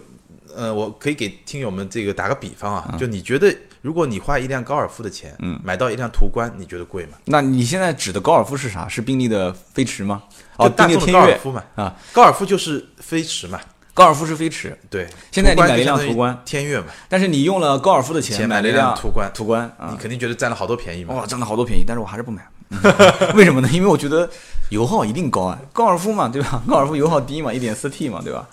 [0.57, 7.19] 呃，我可以给听友们这个打个比方嗯啊，就你觉得如果你花一辆高尔夫的钱，嗯，买到一辆途观，你觉得贵吗？
[7.27, 8.89] 那你现在指的高尔夫是啥？
[8.89, 10.23] 是宾利的飞驰吗？
[10.57, 13.61] 哦，宾利天悦高尔夫嘛，啊，高尔夫就是飞驰嘛，
[13.93, 15.07] 高尔夫是飞驰，对。
[15.33, 21.15] 现在你买了一辆途观天悦嘛，但是你用了高尔夫的钱钱买了一辆辆途观途观啊，你肯定觉得占了好多便宜嘛。
[21.15, 22.43] 哇，占了好多便宜，但是我还是不买。
[22.71, 22.81] 嗯
[23.37, 23.69] 为什么呢？
[23.73, 24.29] 因为我觉得
[24.71, 26.63] 油耗一定高啊，高尔夫嘛，对吧？
[26.67, 28.49] 高尔夫油耗低嘛，一点四 T 嘛，对吧？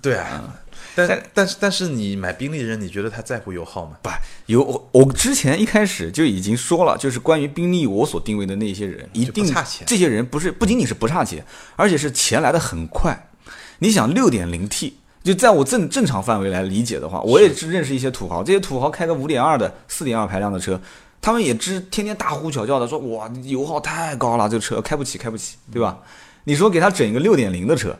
[0.00, 0.42] 对啊，
[0.94, 3.96] 但但是但是你买宾利的人，你觉得他在乎油耗吗？
[4.02, 4.10] 不，
[4.46, 11.44] 油我我之前一开始就已经说了，就是关于宾利我所定位的那些人，一定差钱这些人不是不仅仅是不差钱，
[11.76, 13.28] 而且是钱来的很快。
[13.78, 20.80] 你想六点零 T，就在我正正常范围来理解的话，我也是认识一些土豪，这些土豪开个五点二的、四点二排量的车，
[21.22, 25.98] 他们也知天天大呼小叫的说哇油耗太高了，这个车开不起，开不起，对吧？
[26.44, 27.96] 你说给他整一个六点零的车。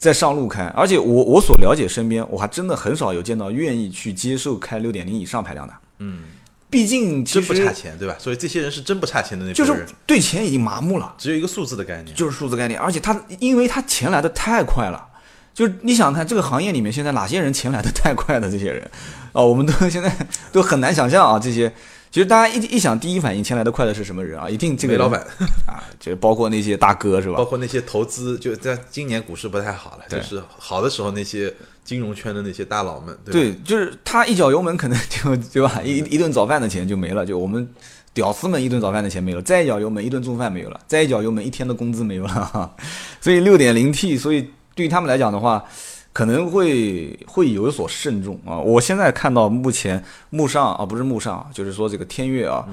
[0.00, 5.74] 在上路开，而且我我所了解身边，我还真的很少有见到愿意去接受开六点零以上排量的。
[5.98, 6.22] 嗯，
[6.70, 8.16] 毕竟其真不差钱，对吧？
[8.18, 12.16] 所以这些人是真不差钱的那就是，对钱已经麻木了，只有一个数字的概念。
[12.16, 15.06] 就是数字概念，而且他因为他钱来的太快了，
[15.52, 18.90] 就是你想想看这个行业里面现在哪些人钱来的太快的这些人，
[19.32, 20.10] 啊、我们都现在
[20.50, 21.70] 都很难想象啊这些。
[22.10, 24.50] 其实大家一一想，第一反应钱来的快的是什么人啊？
[24.50, 25.20] 一定这个老板，
[25.66, 27.44] 啊，就包括那些大哥是吧包？
[27.44, 33.32] 括那些投资，就在今年股市不太好了，对就是好的时候那些金融圈的那些大佬们，对？
[33.32, 37.68] 对，就是他一脚油门可能就对吧，一 一顿早饭的钱就没了，就我们
[38.12, 42.74] 屌丝们一顿早饭的钱没了，再一脚油门一顿中饭没有了，再一脚油门一天的工资没有了，
[43.20, 45.64] 所以六点零 T，所以对于他们来讲的话，
[46.12, 48.58] 可能会会有所慎重啊。
[48.58, 52.66] 我现在看到目前慕尚啊，不是慕尚，就是说这个天悦啊，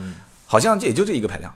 [0.46, 1.54] 好像也就这一个排量，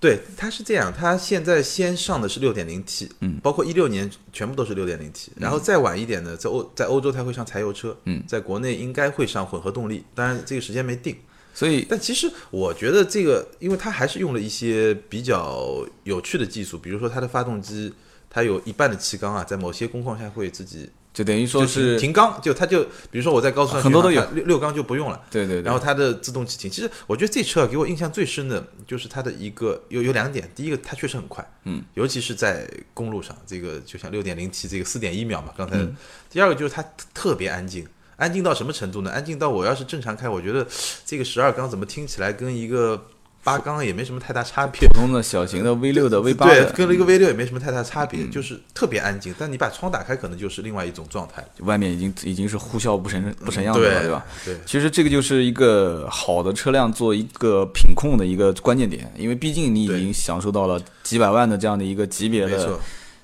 [0.00, 11.16] 对，它是这样，它现在先上的是六点零 T，嗯，包括一六年全部都是六点零 T，然后再晚一点呢，在欧在欧洲它会上柴油车，嗯，在国内应该会上混合动力，当然这个时间没定。
[11.52, 17.92] 所以但其实我觉得这个，因为它还是用了一些比较有趣的技术，比如说它的发动机，
[18.30, 25.20] 它有一半的气缸啊，在某些工况下会自己就等于说就是停缸，就它就比如说我在高速上很多都有六六缸就不用了。
[25.32, 35.76] 对对对，然后它的自动启停，其实我觉得这车给我印象最深的就是它的一个有有两点，第一个它确实很快，嗯，尤其是在公路上，这个就像六点零 T 这个四点一秒嘛，刚才。
[35.78, 35.96] 嗯
[36.30, 39.10] 第二个就是它特别安静，安静到什么程度呢？
[39.10, 40.64] 安静到我要是正常开，我觉得
[41.06, 43.02] 这个十二缸怎么听起来跟一个
[43.44, 45.00] 八缸也没什么太大差别普。
[45.00, 49.34] 通的小型的 V 六的 V 八对，跟了一个 V 六也没什么太大差别，就是特别安静。
[49.38, 51.44] 但你把窗打开，可能就是另外一种状态。
[51.60, 54.26] 外面已经已经是呼啸不成不成样子了，对对吧？？
[54.44, 62.78] 对，其实这个就是一个好的车辆做一个品控的一个关键点，因为毕竟你已经享受到了几百万的这样的一个级别的。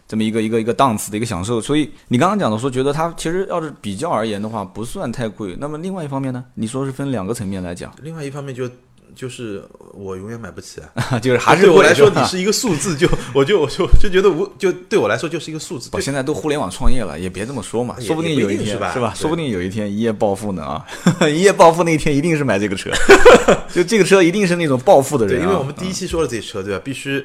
[0.06, 5.56] 这么一个一个一个档次的一个享受，所以你刚刚讲的说，觉得它其实要是比较而言的话，不算太贵。
[5.58, 8.68] 那么另外一方面呢，你说是分两个层面来讲，另外一方面就
[9.14, 11.18] 就是我永远买不起啊。
[11.18, 15.90] 就是还是对我来说，你是一个数字，就我就我就就觉得无就对我来说就是一个数字。
[15.92, 20.86] 我现在都互联网创业了，也别这么说嘛，说不定有一天是吧说不定有一天一夜暴富呢啊！
[21.28, 22.90] 一夜暴富那一天一定是买这个车，
[23.72, 25.40] 就这个车一定是那种暴富的人。
[25.42, 26.80] 因为我们第一期说了这车，对吧？
[26.84, 27.24] 必须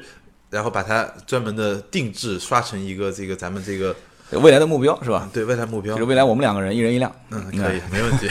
[0.50, 3.94] 然后把它专门的定制刷成一个这个咱们这个嗯
[4.38, 5.28] 未来的目标是吧？
[5.32, 6.04] 对未来目标就是。
[6.04, 8.28] 未来我们两个人一人一辆，嗯，可以，没问题。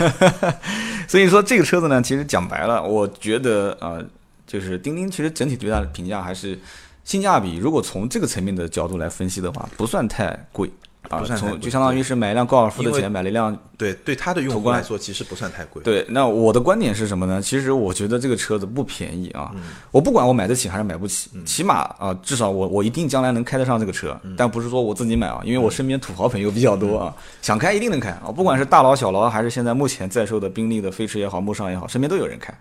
[1.07, 4.05] 所以说这个车子呢，其实讲白了，我觉得啊、呃
[4.47, 6.57] 就是钉钉其实整体对它的评价还是
[7.03, 7.57] 性价比。
[7.57, 10.67] 如果从这个层面的角度来分析的话，不算太贵
[11.07, 15.81] 啊从就相当于是买一辆高尔夫的钱买了一辆对，对他的用户来说，其实不算太贵。
[15.81, 17.41] 对，那我的观点是什么呢？
[17.41, 19.51] 其实我觉得这个车子不便宜啊，
[19.91, 32.53] 我不管我买得起还是买不起，起码啊，至少我我一定将来能开得上这个车，但不是说我自己买啊，因为我身边土豪朋友比较多啊，想开一定能开啊，不管是大佬小佬，还是现在目前在售的宾利的飞驰也好，慕尚也好，身边都有人开。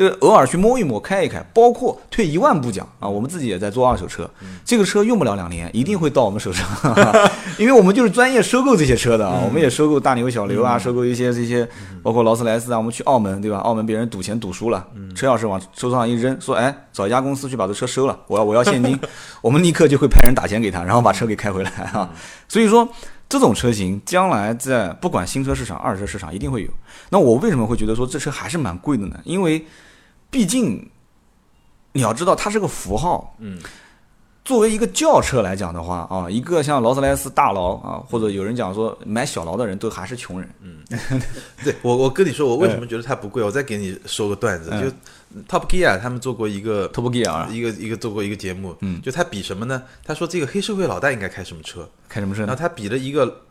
[0.00, 4.26] 这个偶尔去摸一摸、开一开，包括退一万步讲啊，我们自己也在做二手车，
[4.64, 6.66] 这个车用不了两年，一定会到我们手上，
[7.60, 11.68] 因为我们就是专业收购这些车的啊，我们也收购大牛、小牛啊，收购一些这些，
[12.02, 13.58] 包括劳斯莱斯啊，我们去澳门对吧？
[13.58, 18.98] 澳门别人赌钱赌输了，车钥匙往车上一扔，说哎，找一家公司去把这车收了，我要我要现金，
[19.42, 22.08] 我们立刻就会派人打钱给他，然后把车给开回来啊。
[22.48, 22.88] 所以说。
[23.28, 26.70] 这种车型将来在不管新车市场、二手车市场一定会有。
[27.10, 29.20] 那我为什么会觉得说这车还是蛮贵的呢？
[29.22, 29.64] 因为
[30.30, 30.88] 毕竟
[31.92, 33.34] 你要知道，它是个符号。
[33.38, 33.60] 嗯，
[34.44, 40.48] 作为一个轿车来讲的话啊，一个像劳斯莱斯大佬啊，或者有人讲说买小劳的人都还是穷人。
[40.60, 40.78] 嗯
[41.62, 43.42] 对我，我跟你说，我为什么觉得它不贵？
[43.42, 44.88] 我再给你说个段子，嗯就
[45.48, 49.82] Top Gear 他们做过一个 Top Gear 啊，一个一个做过一个节目，嗯就他比什么呢？
[50.04, 52.46] 他说这个黑社会老大应该开什么车，开什么车呢？
[52.48, 53.42] 然后他比了一个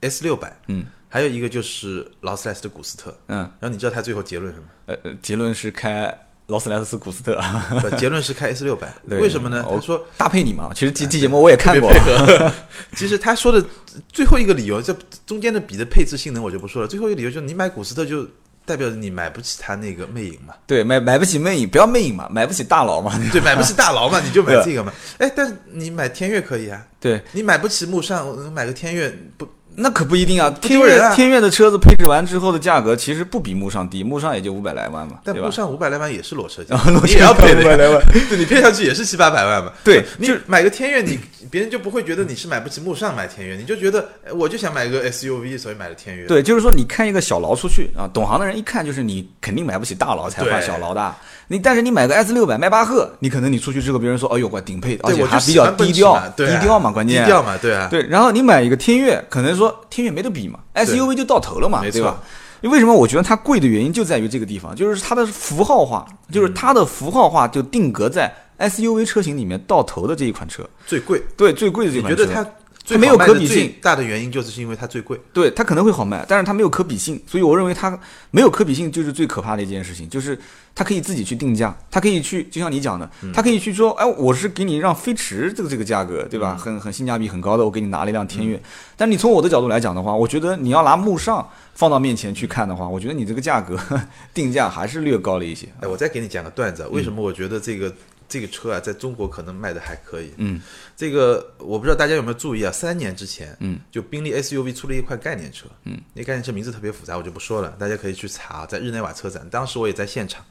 [0.00, 4.68] S 六百，嗯还有一个就是劳斯莱斯的古斯特，嗯，然后你知道他最后结论是什么？
[4.86, 6.10] 呃，呃结论是开
[6.46, 7.38] 劳斯莱斯古斯特，
[7.82, 9.62] 不结论是开 S 六百， 对为什么呢？
[9.68, 10.70] 我他说，搭配你嘛。
[10.74, 11.92] 其实这期节目我也看过。
[12.96, 13.62] 其实他说的
[14.10, 14.96] 最后一个理由，这
[15.26, 16.88] 中间的比的配置性能我就不说了。
[16.88, 18.26] 最后一个理由就是你买古斯特就
[18.64, 23.12] 代表着你买不起他那个魅影嘛，对，买买不起魅影，不要魅影嘛，买不起大佬嘛。
[23.30, 24.90] 对，买不起大佬嘛，你就买这个嘛。
[25.18, 29.46] 哎，但是你买天悦可以啊，对，你买不起慕尚，我买个天悦不？
[29.76, 30.50] 那可不一定啊。
[30.60, 35.50] 天悦啊天悦的车子配置完之后的价格其实不比慕尚低，慕尚也就五百来万嘛，但慕？
[35.50, 39.72] 尚五百来万也是裸车价 你也要配的 500来万， 对你配上去也是七八百万嘛。
[39.82, 41.18] 对你买个天悦，你
[41.50, 46.26] 别人就不会觉得你是买不起慕尚买天悦，你就觉得哎我就想买个 SUV，所以买了天悦。
[46.26, 51.14] 对，就是说你看一个小劳出去啊，懂行的人一看就是你肯定买不起大劳才换小劳的。
[51.52, 62.18] 你但是你买个 S 六百迈巴赫，你可能你出去之后别人说，哎呦，我顶配，而且还比较低调低调嘛，关键低调嘛，对啊，对，然后你买一个天悦，可能说天悦没得比嘛，SUV 就到头了嘛，对吧？
[62.62, 71.22] 为什么我觉得它贵的原因就在于这个地方，就是它的符号化，就是它的符号化就定格在 SUV 车型里面到头的这一款车，最贵。
[71.36, 72.22] 对，最贵的这款车。
[72.22, 72.50] 你觉得它
[72.84, 75.18] 最没有可比性大的原因就是因为它最贵。
[75.32, 77.98] 对它可能会好卖，但是它没有可比性，所以我认为它
[78.30, 80.38] 没有可比性就是最可怕的一件事情，就是
[80.74, 86.56] 它可以自己去定价，它可以去，就像你讲的，它可以去说，哎，我是给你让飞驰这个这个价格，对吧？
[86.56, 88.60] 很很性价比很高的，我给你拿了一辆天悦。
[88.96, 93.78] 但你从我的角度来讲的话，我觉得你要拿慕尚放到面前去看的话，我觉得你这个价格
[94.34, 95.68] 定价还是略高了一些。
[95.80, 97.94] 哎，我再给你讲个段子啊，为什么我觉得这个
[98.32, 100.32] 这个车啊，在中国可能卖的还可以？
[100.38, 100.58] 嗯，
[100.96, 102.72] 这个我不知道大家有没有注意啊？
[102.72, 110.42] 三年之前，嗯，就宾利 SUV 出了一款概念车，嗯，那概念车名字特别复杂，我就不说了，大家可以去查，在日内瓦车展，当时我也在现场。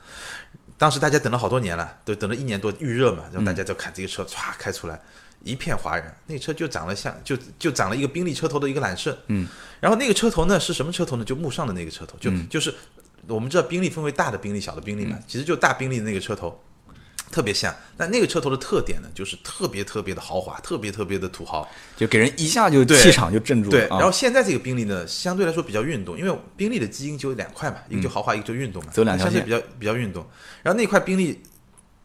[0.78, 5.02] 当时大家等了好多年了，都等了一年多预热嘛，然后大家就看这个车唰开出来，
[5.44, 6.16] 一片哗然。
[6.28, 9.48] 那车就长得像，就就长了一个宾利车头的一个揽胜，嗯，
[9.80, 11.26] 然后那个车头呢是什么车头呢？
[11.26, 12.72] 就慕尚的那个车头，就、就是
[13.28, 16.60] 我们知道宾利分为大的宾利、小的宾利嘛，其实就大宾利的那个车头。
[17.32, 21.68] 特别像，但那个车头的特点呢，就是特别特别的豪华，特别特别的土豪。
[21.96, 23.72] 就给人一下就对气场就镇住了。
[23.72, 30.24] 对，啊然后现在这个宾利呢，相对来说比较运动，因为宾利的基因就有两块嘛，一个就豪华，一个就运动嘛，嗯走两条线相对比较比较运动。
[30.62, 31.42] 然后那块宾利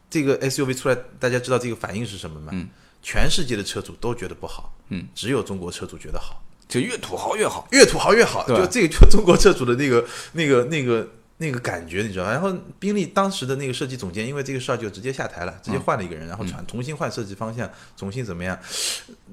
[0.09, 2.51] 这个 SUV 出来，大家知道这个反应是什么吗？
[2.53, 2.69] 嗯
[3.03, 7.65] 全世界的车主都觉得不好，嗯，只有中国车主觉得好，就越土豪越好。
[7.71, 8.45] 越土豪越好。
[8.47, 11.07] 就这个就中国车主的那个那个那个
[11.39, 12.31] 那个感觉，你知道吧？
[12.31, 18.57] 然后宾利当时的那个设计总监因为这个事儿就直接下台了，直接换了一个人，然后传重新换设计方向，重新怎么样？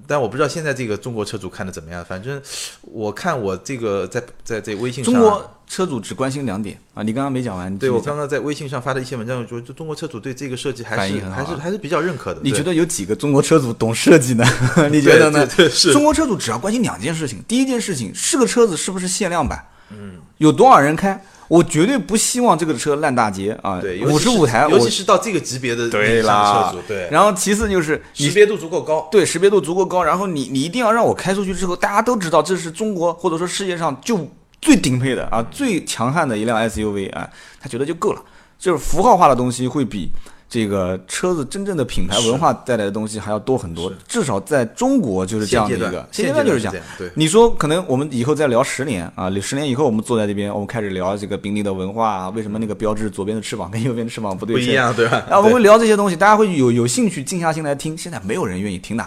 [0.07, 2.05] 但我不知道现在这个中国车主看的怎么样。
[2.05, 2.41] 反正
[2.83, 7.73] 我看我这个在在这微信上，中国车主只关心两点啊，你刚刚没讲完。
[7.73, 12.41] 你对我刚刚在微信上发的一些文章，就就中国车主对这个设计还是还是还是比较认可的。
[12.45, 14.45] 你觉得有几个中国车主懂设计呢？
[14.93, 15.47] 你觉得呢？
[15.91, 29.09] 中国车主只要关心两件事情，第一件事情是个车子是不是限量版，嗯，有多少人开，我绝对不希望这个车烂大街啊，对五十五台，尤其是到这个级别的对上啦车主，对，然后其次就是识别度足够高。
[29.11, 34.29] 对识别度足够高，然后你你一定要让我开出去之后，大家都知道这是中国或者说世界上就
[34.61, 37.29] 最顶配的啊，最强悍的一辆 SUV 啊，
[37.61, 38.23] 他觉得就够了。
[38.57, 40.11] 就是符号化的东西会比
[40.55, 55.25] 这个车子真正的品牌文化带来的东西还要多很多，至少在中国就是这样的一个现阶段就是这样对你说可能我们以后再聊十年啊，十年以后我们坐在这边，我们开始聊这个宾利的文化啊，为什么那个标志左边的翅膀跟右边的翅膀不对称不一样，对吧？
[55.29, 57.99] 啊，我们会聊这些东西，大家会有有兴趣静下心来听。
[57.99, 59.05] 现在没有人愿意听的，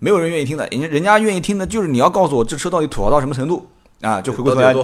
[0.00, 3.64] 没有人愿意听的，人家人家愿意听的就是你要告诉我这车到底土豪到什么程度
[4.00, 4.20] 啊？
[4.20, 4.74] 就回过头来？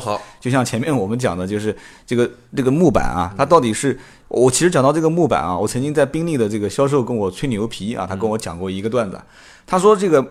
[0.40, 9.20] 就像前面我们讲的，就是这个这个木板啊，它到底是我其实讲到这个木板啊，我曾经在宾利的这个销售跟我吹牛皮啊，他跟我讲过一个段子，
[9.66, 10.24] 他说这个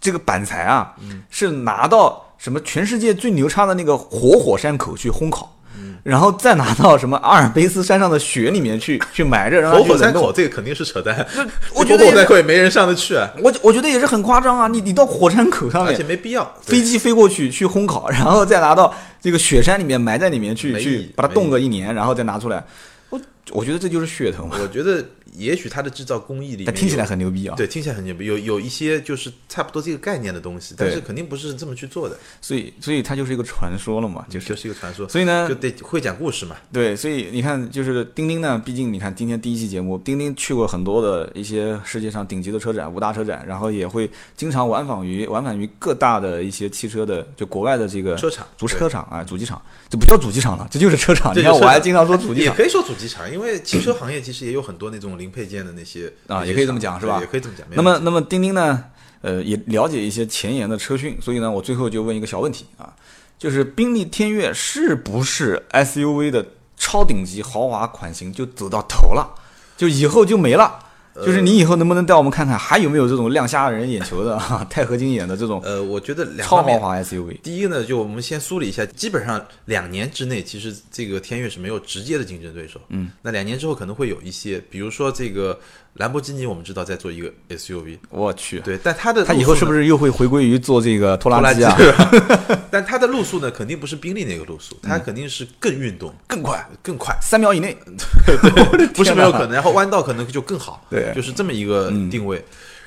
[0.00, 0.94] 这个板材啊，
[1.30, 5.56] 是拿到什么全世界最牛叉的那个活火山口去烘烤。
[6.02, 11.26] 然后再拿到什么阿尔卑斯山上的雪里面去去埋着，然后 活火山口这个肯定是扯淡，
[11.74, 14.66] 我觉得火山口也没人上得去啊，我我觉得也是很夸张啊！
[14.66, 16.54] 你你到火山口上而且，没必要。
[16.62, 22.64] 飞机飞过去去烘烤，然后再拿到这个雪山里面埋在里面去去把它冻个一年，然后再拿出来。
[23.10, 23.20] 我
[23.50, 27.54] 我觉得这就是噱头，我觉得也许它的制造工艺里面但听起来很牛逼啊。
[27.56, 34.50] 对，听起来很牛逼，有有一些就是差不多这个概念的东西，但是肯定不是这么去做的，所以所以它就是一个传说了嘛，就是。
[34.50, 35.08] 就是一个传说。
[35.08, 36.56] 所以呢就，得会讲故事嘛。
[36.72, 51.32] 对，所以你看，就是钉钉呢，毕竟你看今天第一期节目，钉钉去过很多的一些世界上顶级的车展、五大车展，然后也会经常往返于往返于各大的一些汽车的就国外的这个车厂主车厂啊，主机厂，这不叫主机厂了，这就是车厂。
[51.36, 52.50] 你看我还经常说主机厂。
[52.50, 57.64] 也可以说主机厂，因为汽车行业其实也有很多那种零配件的那些啊也可以这么讲是吧也可以这么讲。
[57.70, 58.82] 那么那么钉钉呢，
[59.20, 62.92] 呃，也了解一些前沿的车讯，所以呢，我最后就问一个小问题啊，
[63.38, 66.44] 就是宾利天越是不是 SUV 的
[66.76, 69.34] 超顶级豪华款型就走到头了，
[69.76, 70.86] 就以后就没了？
[71.24, 76.26] 就是你以后能不能带我们看看，还有没有这种亮瞎人眼球的、哈钛合金眼的这种呃，我觉得。
[76.38, 77.40] 超豪华 SUV？
[77.42, 82.80] 第一个呢，就我们先梳理一下，基本上两年之内，其实这个天悦是没有直接的竞争对手。
[82.88, 85.58] 嗯，那两年之后可能会有一些，比如说这个
[85.94, 91.76] 兰博基尼，我们知道在做一个 SUV，我去，对，但它的它以后是不是是又会回归于做这个拖拖拉机啊？？
[92.70, 97.16] 但它的路数呢，肯定不是宾利那个路数，它肯定是更运动、更快，更快。
[97.20, 97.76] 三秒以内。
[98.94, 102.42] 不是没有可能，然后弯道可能就更好，对就是这么一个定位。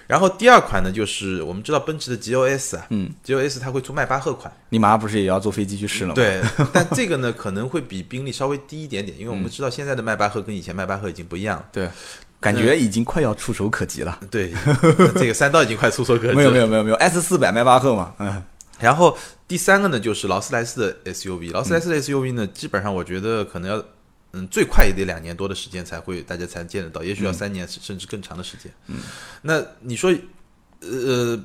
[0.05, 6.41] 然后第二款呢，就是我们知道奔驰的 GLS 啊，嗯，GLS 它会出迈巴赫款，你马上不是也要坐飞机去试了吗？，对，
[6.73, 11.65] 但这个呢可能会比宾利稍微低一点点，因为我们知道现在的迈巴赫跟以前迈巴赫已经不一样了。
[11.71, 11.89] 对，
[12.43, 14.19] 感觉已经快要触手可及了。
[14.29, 14.53] 对，
[15.15, 16.35] 这个三刀已经快触手可及。
[16.35, 16.67] 没有没有。
[16.67, 18.43] 没有没有，S 四百迈巴赫嘛，嗯，
[18.79, 23.83] 然后第三个呢，就是劳斯莱斯的 SUV，劳斯莱斯的 SUV 呢，基本上我觉得可能要。
[24.35, 28.73] 嗯，最快也得两年多的时间才会大家才见得到，也许要三年甚至更长的时间。
[28.87, 28.95] 嗯，
[29.43, 30.11] 那你说，
[30.79, 31.39] 呃，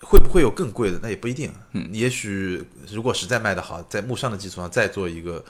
[0.00, 0.98] 会不会有更贵的？
[1.02, 1.52] 那也不一定。
[1.72, 5.44] 嗯，也许如果实在卖得好，在慕尚的基础上再做一个，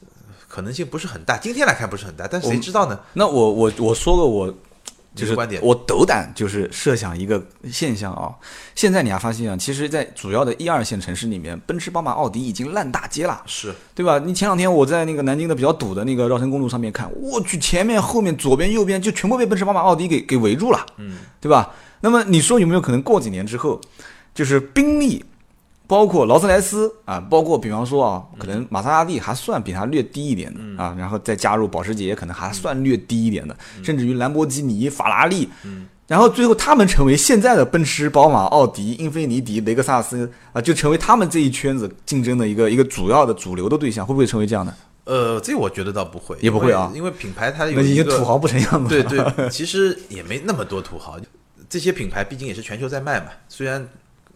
[0.00, 0.08] 呃
[0.56, 1.36] 可能性不是很大。
[1.36, 2.98] 今天来看不是很大，但谁知道呢？
[3.12, 4.50] 那我我我说个我
[5.14, 8.32] 就是观点我斗胆就是设想一个现象啊，
[8.74, 13.42] 现在你还发现啊，其实，在主要的一二线城市里面，奔驰、宝马、奥迪已经烂大街了。
[13.44, 14.18] 是对吧？
[14.18, 21.70] 你前两天我在那个南京的比较堵的那个绕城公路上面看，我去，前面、后面、左边、右边就全部被奔驰、宝马、奥迪给给围住了，嗯，对吧？
[22.00, 23.78] 那么你说有没有可能过几年之后，
[24.34, 25.22] 就是宾利，
[25.86, 35.48] 包括劳斯莱斯啊，包括比方说啊，可能玛莎拉蒂还算比它略低一点的、啊，然后再加入保时捷，可能还算略低一点的，甚至于兰博基尼、法拉利，
[36.06, 44.74] 然后最后他们成为现在的奔驰、宝马、奥迪、英菲尼迪、雷克萨斯啊，就成为他们这一圈子竞争的一个一个主要的主流的对象，会不会成为这样的？
[45.04, 49.04] 呃，这我觉得倒不会，也不会啊因为品牌它有一个土豪不成样子对。
[49.04, 51.16] 对， 其实也没那么多土豪，
[51.68, 53.26] 这些品牌毕竟也是全球在卖嘛。
[53.48, 53.88] 虽然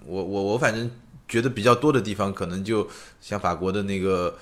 [0.06, 0.88] 我我我反正
[1.30, 2.86] 觉得比较多的地方，可能就
[3.22, 4.36] 像法国的那个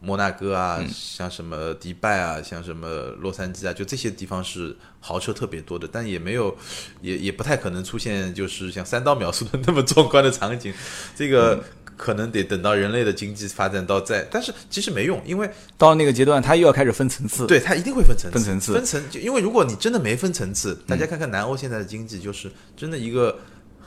[0.00, 2.88] 摩纳哥啊，嗯像什么迪拜啊，像什么
[3.20, 6.56] 洛杉矶啊，就这些地方是豪车特别多的，但也没有，
[7.00, 10.74] 也也不太可能出现就是像三刀描述的那么壮观的场景。
[11.14, 11.62] 这个。
[12.00, 17.46] 可能得等到人类的经济发展到在，但是其实没用，因为到那个阶段，它又要开始分层次。
[17.46, 19.22] 对它一定会分层次，分层次分层。
[19.22, 23.38] 因为如果你真的没分层次，大家看看南欧现在的经济，就是真的一个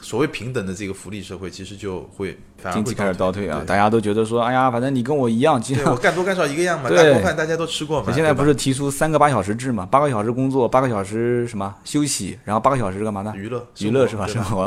[0.04, 2.38] 所谓平等的这个福利社会，其实就会
[2.74, 8.12] 经济开始倒退啊，大家都觉得说，哎呀，反正你跟我一样，经对我干多干少一个样嘛，对大锅饭大家都吃过嘛。
[8.14, 9.88] 现在不是提出三个八小时制嘛？
[9.90, 13.34] 八个小时工作，八个小时什么休息，然后八个小时干嘛呢？
[13.36, 14.28] 娱乐娱乐是吧？
[14.28, 14.64] 生活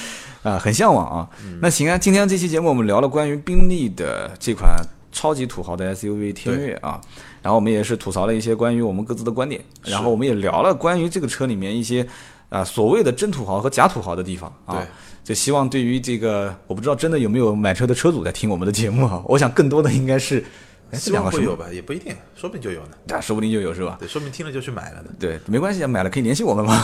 [0.42, 1.28] 啊，很向往啊。
[1.60, 4.74] 那行啊，今天这期节目我们聊了关于宾利的这款
[5.12, 7.00] 超级土豪的 SUV 天悦啊，
[7.42, 12.06] 然后我们也是吐槽了一些关于我们各自的观点，然后我们也聊了关于这个车里面一些
[12.48, 14.86] 啊所谓的真土豪和假土豪的地方啊对。
[15.24, 19.22] 就希望对于这个，我不知道真的有没有买车的车主在听我们的节目啊？
[19.26, 20.42] 我想更多的应该是，
[20.90, 23.16] 哎，这两个会有吧，也不一定，说不定就有呢。
[23.16, 23.96] 啊，说不定就有是吧？
[23.98, 25.10] 对，说明听了就去买了呢。
[25.18, 26.82] 对，没关系，买了可以联系我们嘛。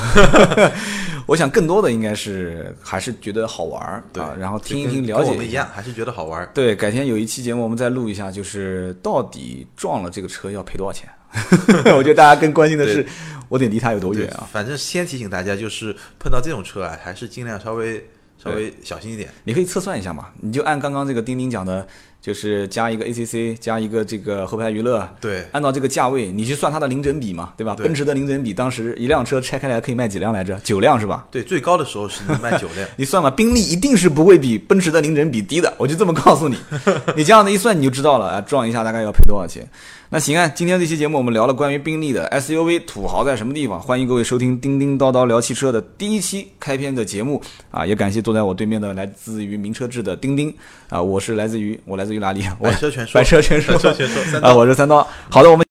[1.26, 6.50] 我想更多的应该是还是觉得好玩儿对啊，然后听一听了解我们一样，还是觉得好玩儿。
[6.52, 11.09] 对，改天有一期节目我们再录一下，就是到底撞了这个车要赔多少钱？
[11.96, 13.05] 我觉得大家更关心的是
[13.48, 14.46] 我得离它有多远啊？
[14.52, 19.28] 反正先提醒大家，就是碰到这种车啊，还是尽量稍微稍微小心一点。
[19.44, 21.88] 你可以测算一下嘛，你就按刚刚这个钉钉讲的，
[22.25, 27.75] 就是加一个 ACC，加一个这个后排娱乐，对，按照这个价位，你去算它的零整比嘛，对吧？
[27.77, 30.59] 对奔驰的零整比当时一辆车拆开来可以卖几辆来着？
[30.64, 31.27] 九辆是吧？
[31.31, 32.89] 对，最高的时候是能卖九辆。
[32.97, 36.57] 你算吧，宾利一定是不会比奔驰的零整比低的，我就这么告诉你。
[37.14, 39.62] 你这样子一算，你就知道了啊，撞一下大概要赔多少钱。
[40.15, 47.43] 那行啊，今天这期节目我们聊了关于宾利的 SUV 土豪在什么地方，欢迎各位收听叮叮叨叨聊汽车的第一期开篇的节目
[47.73, 50.55] 啊，也感谢坐在我对面的来自于名车志的叮叮
[50.89, 52.45] 啊，我是来自于我来自于哪里？
[52.61, 55.05] 我百车全说 百车全说，百车全说啊，我是三刀。
[55.29, 55.62] 好的，我们。